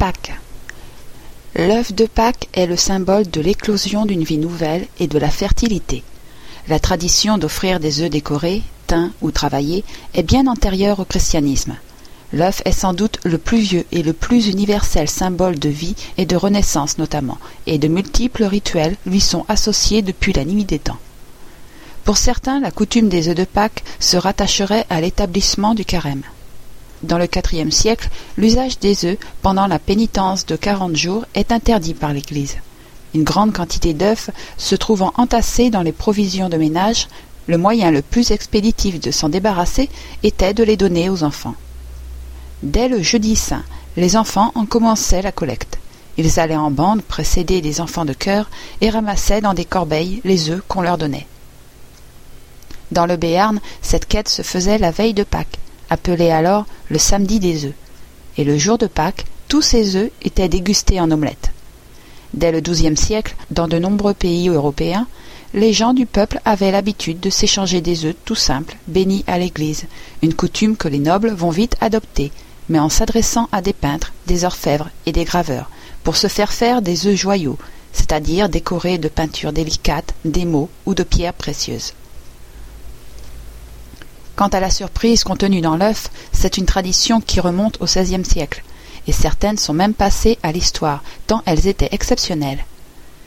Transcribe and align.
Pâques. 0.00 0.32
L'œuf 1.54 1.92
de 1.92 2.06
Pâques 2.06 2.48
est 2.54 2.64
le 2.64 2.78
symbole 2.78 3.28
de 3.28 3.42
l'éclosion 3.42 4.06
d'une 4.06 4.24
vie 4.24 4.38
nouvelle 4.38 4.86
et 4.98 5.06
de 5.06 5.18
la 5.18 5.28
fertilité. 5.28 6.02
La 6.68 6.78
tradition 6.78 7.36
d'offrir 7.36 7.80
des 7.80 8.00
œufs 8.00 8.08
décorés, 8.08 8.62
teints 8.86 9.12
ou 9.20 9.30
travaillés 9.30 9.84
est 10.14 10.22
bien 10.22 10.46
antérieure 10.46 11.00
au 11.00 11.04
christianisme. 11.04 11.74
L'œuf 12.32 12.62
est 12.64 12.72
sans 12.72 12.94
doute 12.94 13.18
le 13.24 13.36
plus 13.36 13.58
vieux 13.58 13.84
et 13.92 14.02
le 14.02 14.14
plus 14.14 14.48
universel 14.48 15.06
symbole 15.06 15.58
de 15.58 15.68
vie 15.68 15.96
et 16.16 16.24
de 16.24 16.34
renaissance 16.34 16.96
notamment, 16.96 17.36
et 17.66 17.76
de 17.76 17.88
multiples 17.88 18.44
rituels 18.44 18.96
lui 19.04 19.20
sont 19.20 19.44
associés 19.48 20.00
depuis 20.00 20.32
la 20.32 20.46
nuit 20.46 20.64
des 20.64 20.78
temps. 20.78 20.98
Pour 22.04 22.16
certains, 22.16 22.58
la 22.58 22.70
coutume 22.70 23.10
des 23.10 23.28
œufs 23.28 23.36
de 23.36 23.44
Pâques 23.44 23.84
se 23.98 24.16
rattacherait 24.16 24.86
à 24.88 25.02
l'établissement 25.02 25.74
du 25.74 25.84
carême. 25.84 26.22
Dans 27.02 27.16
le 27.16 27.28
IVe 27.52 27.70
siècle, 27.70 28.10
l'usage 28.36 28.78
des 28.78 29.06
œufs 29.06 29.18
pendant 29.40 29.66
la 29.66 29.78
pénitence 29.78 30.44
de 30.44 30.56
quarante 30.56 30.96
jours 30.96 31.24
est 31.34 31.50
interdit 31.50 31.94
par 31.94 32.12
l'Église. 32.12 32.56
Une 33.14 33.24
grande 33.24 33.54
quantité 33.54 33.94
d'œufs 33.94 34.30
se 34.58 34.74
trouvant 34.74 35.12
entassés 35.16 35.70
dans 35.70 35.82
les 35.82 35.92
provisions 35.92 36.48
de 36.48 36.58
ménage, 36.58 37.08
le 37.46 37.56
moyen 37.56 37.90
le 37.90 38.02
plus 38.02 38.30
expéditif 38.30 39.00
de 39.00 39.10
s'en 39.10 39.30
débarrasser 39.30 39.88
était 40.22 40.54
de 40.54 40.62
les 40.62 40.76
donner 40.76 41.08
aux 41.08 41.24
enfants. 41.24 41.54
Dès 42.62 42.88
le 42.88 43.02
jeudi 43.02 43.34
saint, 43.34 43.64
les 43.96 44.16
enfants 44.16 44.52
en 44.54 44.66
commençaient 44.66 45.22
la 45.22 45.32
collecte. 45.32 45.78
Ils 46.18 46.38
allaient 46.38 46.54
en 46.54 46.70
bande 46.70 47.02
précédés 47.02 47.62
des 47.62 47.80
enfants 47.80 48.04
de 48.04 48.12
chœur 48.12 48.50
et 48.82 48.90
ramassaient 48.90 49.40
dans 49.40 49.54
des 49.54 49.64
corbeilles 49.64 50.20
les 50.24 50.50
œufs 50.50 50.62
qu'on 50.68 50.82
leur 50.82 50.98
donnait. 50.98 51.26
Dans 52.92 53.06
le 53.06 53.16
Béarn, 53.16 53.60
cette 53.80 54.06
quête 54.06 54.28
se 54.28 54.42
faisait 54.42 54.78
la 54.78 54.90
veille 54.90 55.14
de 55.14 55.22
Pâques, 55.22 55.58
appelée 55.90 56.30
alors 56.30 56.66
le 56.88 56.98
samedi 56.98 57.40
des 57.40 57.66
œufs, 57.66 57.74
et 58.38 58.44
le 58.44 58.56
jour 58.56 58.78
de 58.78 58.86
Pâques, 58.86 59.26
tous 59.48 59.62
ces 59.62 59.96
œufs 59.96 60.10
étaient 60.22 60.48
dégustés 60.48 61.00
en 61.00 61.10
omelette. 61.10 61.52
Dès 62.32 62.52
le 62.52 62.60
XIIe 62.60 62.96
siècle, 62.96 63.34
dans 63.50 63.66
de 63.66 63.78
nombreux 63.78 64.14
pays 64.14 64.48
européens, 64.48 65.06
les 65.52 65.72
gens 65.72 65.92
du 65.92 66.06
peuple 66.06 66.40
avaient 66.44 66.70
l'habitude 66.70 67.18
de 67.18 67.28
s'échanger 67.28 67.80
des 67.80 68.04
œufs 68.04 68.14
tout 68.24 68.36
simples, 68.36 68.76
bénis 68.86 69.24
à 69.26 69.38
l'église, 69.38 69.86
une 70.22 70.34
coutume 70.34 70.76
que 70.76 70.86
les 70.86 71.00
nobles 71.00 71.30
vont 71.30 71.50
vite 71.50 71.76
adopter, 71.80 72.30
mais 72.68 72.78
en 72.78 72.88
s'adressant 72.88 73.48
à 73.50 73.60
des 73.60 73.72
peintres, 73.72 74.12
des 74.28 74.44
orfèvres 74.44 74.90
et 75.06 75.12
des 75.12 75.24
graveurs, 75.24 75.68
pour 76.04 76.16
se 76.16 76.28
faire 76.28 76.52
faire 76.52 76.82
des 76.82 77.08
œufs 77.08 77.16
joyaux, 77.16 77.58
c'est-à-dire 77.92 78.48
décorés 78.48 78.98
de 78.98 79.08
peintures 79.08 79.52
délicates, 79.52 80.14
d'émaux 80.24 80.70
ou 80.86 80.94
de 80.94 81.02
pierres 81.02 81.34
précieuses. 81.34 81.94
Quant 84.40 84.48
à 84.48 84.60
la 84.60 84.70
surprise 84.70 85.22
contenue 85.22 85.60
dans 85.60 85.76
l'œuf, 85.76 86.08
c'est 86.32 86.56
une 86.56 86.64
tradition 86.64 87.20
qui 87.20 87.40
remonte 87.40 87.76
au 87.82 87.84
XVIe 87.84 88.24
siècle, 88.24 88.64
et 89.06 89.12
certaines 89.12 89.58
sont 89.58 89.74
même 89.74 89.92
passées 89.92 90.38
à 90.42 90.50
l'histoire, 90.50 91.02
tant 91.26 91.42
elles 91.44 91.66
étaient 91.66 91.90
exceptionnelles. 91.92 92.64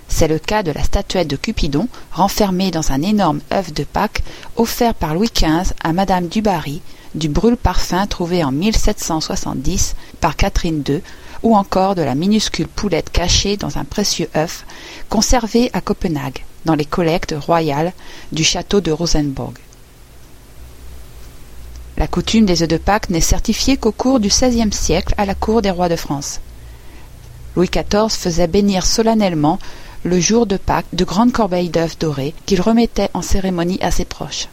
C'est 0.08 0.28
le 0.28 0.40
cas 0.40 0.64
de 0.64 0.72
la 0.72 0.82
statuette 0.82 1.28
de 1.28 1.36
Cupidon, 1.36 1.88
renfermée 2.12 2.72
dans 2.72 2.92
un 2.92 3.04
énorme 3.04 3.42
œuf 3.54 3.72
de 3.72 3.84
Pâques, 3.84 4.24
offert 4.56 4.96
par 4.96 5.14
Louis 5.14 5.30
XV 5.32 5.76
à 5.84 5.94
Madame 5.94 6.30
du 6.30 6.42
Barry, 6.42 6.82
du 7.14 7.30
brûle-parfum 7.30 8.08
trouvé 8.08 8.44
en 8.44 8.52
1770 8.52 9.96
par 10.20 10.36
Catherine 10.36 10.84
II, 10.90 11.04
ou 11.44 11.56
encore 11.56 11.94
de 11.94 12.02
la 12.02 12.16
minuscule 12.16 12.68
poulette 12.68 13.12
cachée 13.12 13.56
dans 13.56 13.78
un 13.78 13.84
précieux 13.84 14.30
œuf, 14.36 14.66
conservé 15.10 15.70
à 15.74 15.82
Copenhague, 15.82 16.44
dans 16.66 16.74
les 16.74 16.86
collectes 16.86 17.36
royales 17.40 17.94
du 18.32 18.44
château 18.44 18.82
de 18.82 18.92
Rosenborg. 18.92 19.60
La 22.04 22.08
coutume 22.08 22.46
des 22.46 22.64
œufs 22.64 22.68
de 22.68 22.76
Pâques 22.76 23.10
n'est 23.10 23.22
certifiée 23.22 23.78
qu'au 23.78 23.94
cours 23.94 24.20
du 24.20 24.28
XVIe 24.28 24.74
siècle 24.74 25.16
à 25.18 25.26
la 25.26 25.36
cour 25.36 25.62
des 25.62 25.72
rois 25.72 25.88
de 25.88 25.96
France. 25.96 26.42
Louis 27.56 27.70
XIV 27.70 28.10
faisait 28.10 28.48
bénir 28.48 28.86
solennellement 28.86 29.58
le 30.04 30.20
jour 30.20 30.46
de 30.46 30.58
Pâques 30.58 30.86
de 30.92 31.06
grandes 31.06 31.32
corbeilles 31.32 31.70
d'œufs 31.70 31.98
dorés 31.98 32.34
qu'il 32.46 32.60
remettait 32.60 33.10
en 33.14 33.22
cérémonie 33.22 33.80
à 33.82 33.90
ses 33.90 34.04
proches. 34.04 34.50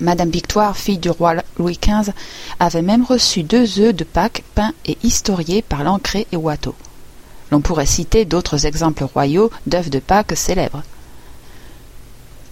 Madame 0.00 0.30
Victoire, 0.30 0.74
fille 0.74 0.96
du 0.96 1.10
roi 1.10 1.34
Louis 1.58 1.78
XV, 1.78 2.12
avait 2.58 2.80
même 2.80 3.04
reçu 3.04 3.42
deux 3.42 3.80
œufs 3.80 3.94
de 3.94 4.04
Pâques 4.04 4.42
peints 4.54 4.72
et 4.86 4.96
historiés 5.02 5.60
par 5.60 5.84
Lancret 5.84 6.26
et 6.32 6.36
Watteau. 6.38 6.74
L'on 7.50 7.60
pourrait 7.60 7.84
citer 7.84 8.24
d'autres 8.24 8.64
exemples 8.64 9.04
royaux 9.04 9.50
d'œufs 9.66 9.90
de 9.90 9.98
Pâques 9.98 10.34
célèbres. 10.34 10.82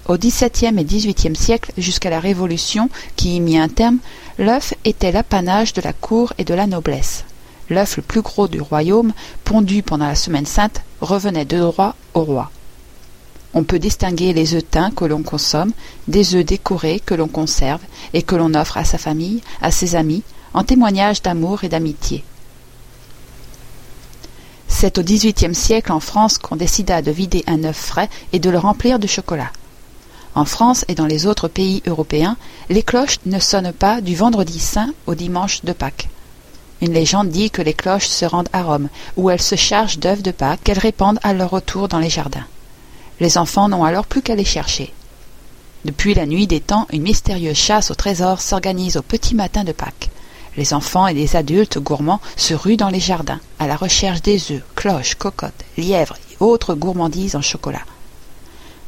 Au 0.09 0.17
XVIIe 0.17 0.79
et 0.79 0.85
XVIIIe 0.85 1.35
siècle, 1.35 1.73
jusqu'à 1.77 2.11
la 2.11 2.21
Révolution 2.21 2.89
qui 3.17 3.37
y 3.37 3.41
mit 3.41 3.59
un 3.59 3.69
terme, 3.69 3.99
l'œuf 4.39 4.73
était 4.85 5.11
l'apanage 5.11 5.73
de 5.73 5.81
la 5.81 5.93
cour 5.93 6.33
et 6.39 6.45
de 6.45 6.55
la 6.55 6.69
noblesse. 6.69 7.25
L'œuf 7.71 7.97
le 7.97 8.05
plus 8.05 8.23
gros 8.23 8.47
du 8.47 8.61
royaume, 8.61 9.13
pondu 9.43 9.83
pendant 9.83 10.07
la 10.07 10.15
semaine 10.15 10.47
sainte, 10.47 10.83
revenait 11.01 11.45
de 11.45 11.59
droit 11.59 11.97
au 12.15 12.23
roi. 12.23 12.53
On 13.53 13.65
peut 13.65 13.81
distinguer 13.81 14.33
les 14.33 14.55
œufs 14.55 14.71
teints 14.71 14.93
que 14.93 15.05
l'on 15.05 15.25
consomme 15.25 15.73
des 16.07 16.37
œufs 16.37 16.45
décorés 16.45 17.01
que 17.01 17.15
l'on 17.15 17.27
conserve 17.27 17.81
et 18.13 18.23
que 18.23 18.37
l'on 18.37 18.55
offre 18.55 18.77
à 18.77 18.85
sa 18.85 18.99
famille, 18.99 19.41
à 19.61 19.73
ses 19.73 19.97
amis, 19.97 20.23
en 20.55 20.63
témoignage 20.63 21.21
d'amour 21.21 21.65
et 21.65 21.69
d'amitié. 21.69 22.23
C'est 24.69 24.99
au 24.99 25.03
XVIIIe 25.03 25.55
siècle 25.55 25.91
en 25.91 26.01
France 26.01 26.39
qu'on 26.39 26.55
décida 26.55 27.03
de 27.03 27.11
vider 27.11 27.43
un 27.49 27.65
œuf 27.65 27.77
frais 27.77 28.11
et 28.33 28.39
de 28.39 28.51
le 28.51 28.59
remplir 28.59 29.01
de 29.01 29.09
chocolat. 29.09 29.51
En 30.37 30.45
France 30.45 30.85
et 30.89 30.95
dans 30.95 31.07
les 31.07 31.27
autres 31.27 31.49
pays 31.49 31.83
européens, 31.87 32.37
les 32.69 32.83
cloches 32.83 33.21
ne 33.25 33.39
sonnent 33.39 33.73
pas 33.73 34.03
du 34.03 34.15
vendredi 34.15 34.59
saint 34.59 34.93
au 35.07 35.15
dimanche 35.15 35.65
de 35.65 35.73
Pâques. 35.73 36.11
Une 36.83 36.93
légende 36.93 37.31
dit 37.31 37.51
que 37.51 37.63
les 37.63 37.73
cloches 37.73 38.07
se 38.09 38.27
rendent 38.27 38.51
à 38.53 38.63
Rome, 38.63 38.91
où 39.17 39.31
elles 39.31 39.41
se 39.41 39.57
chargent 39.57 39.99
d'œufs 39.99 40.23
de 40.23 40.33
Pâques 40.33 40.61
qu'elles 40.63 40.79
répandent 40.79 41.21
à 41.23 41.33
leur 41.33 41.49
retour 41.49 41.89
dans 41.89 42.01
les 42.01 42.11
jardins. 42.11 42.45
Les 43.19 43.39
enfants 43.39 43.71
n'ont 43.71 43.85
alors 43.85 44.05
plus 44.05 44.21
qu'à 44.21 44.35
les 44.35 44.45
chercher. 44.45 44.93
Depuis 45.87 46.13
la 46.13 46.27
nuit 46.27 46.47
des 46.47 46.61
temps, 46.61 46.87
une 46.93 47.05
mystérieuse 47.05 47.57
chasse 47.57 47.91
au 47.91 47.95
trésor 47.95 48.43
s'organise 48.43 48.99
au 48.99 49.03
petit 49.03 49.35
matin 49.35 49.65
de 49.65 49.73
Pâques. 49.73 50.11
Les 50.59 50.75
enfants 50.75 51.07
et 51.07 51.15
les 51.15 51.35
adultes 51.35 51.79
gourmands 51.79 52.21
se 52.37 52.53
ruent 52.53 52.77
dans 52.77 52.91
les 52.91 53.01
jardins, 53.01 53.41
à 53.59 53.67
la 53.67 53.77
recherche 53.77 54.21
des 54.21 54.53
œufs, 54.53 54.63
cloches, 54.75 55.15
cocottes, 55.15 55.65
lièvres 55.79 56.19
et 56.31 56.37
autres 56.41 56.75
gourmandises 56.75 57.37
en 57.37 57.43
chocolat. 57.43 57.87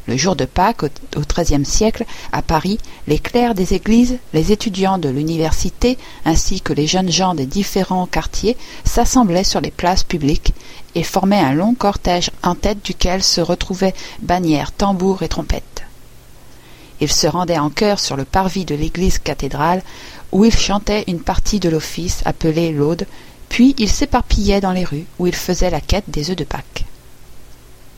Le 0.08 0.16
jour 0.16 0.36
de 0.36 0.46
Pâques, 0.46 0.84
au 0.84 1.20
XIIIe 1.20 1.66
siècle, 1.66 2.06
à 2.32 2.40
Paris, 2.40 2.78
les 3.06 3.18
clercs 3.18 3.54
des 3.54 3.74
églises, 3.74 4.16
les 4.32 4.52
étudiants 4.52 4.96
de 4.96 5.10
l'université, 5.10 5.98
ainsi 6.24 6.62
que 6.62 6.72
les 6.72 6.86
jeunes 6.86 7.12
gens 7.12 7.34
des 7.34 7.44
différents 7.44 8.06
quartiers 8.06 8.56
s'assemblaient 8.84 9.44
sur 9.44 9.60
les 9.60 9.70
places 9.70 10.04
publiques 10.04 10.54
et 10.94 11.02
formaient 11.02 11.36
un 11.38 11.52
long 11.52 11.74
cortège 11.74 12.30
en 12.42 12.54
tête 12.54 12.82
duquel 12.82 13.22
se 13.22 13.42
retrouvaient 13.42 13.92
bannières, 14.22 14.72
tambours 14.72 15.22
et 15.22 15.28
trompettes. 15.28 15.82
Ils 17.02 17.12
se 17.12 17.26
rendaient 17.26 17.58
en 17.58 17.68
chœur 17.68 18.00
sur 18.00 18.16
le 18.16 18.24
parvis 18.24 18.64
de 18.64 18.74
l'église 18.74 19.18
cathédrale, 19.18 19.82
où 20.32 20.46
ils 20.46 20.56
chantaient 20.56 21.04
une 21.06 21.20
partie 21.20 21.60
de 21.60 21.68
l'office 21.68 22.22
appelée 22.24 22.72
l'Aude, 22.72 23.06
puis 23.50 23.74
ils 23.76 23.90
s'éparpillaient 23.90 24.62
dans 24.62 24.72
les 24.72 24.84
rues, 24.84 25.04
où 25.18 25.26
ils 25.26 25.34
faisaient 25.34 25.68
la 25.68 25.82
quête 25.82 26.08
des 26.08 26.30
œufs 26.30 26.36
de 26.36 26.44
Pâques. 26.44 26.87